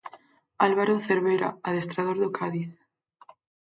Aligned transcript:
Álvaro 0.67 0.95
Cervera, 1.07 1.49
adestrador 1.69 2.17
do 2.23 2.29
Cádiz. 2.37 2.71